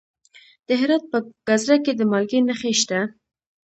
[0.67, 1.17] د هرات په
[1.47, 2.99] ګذره کې د مالګې نښې شته.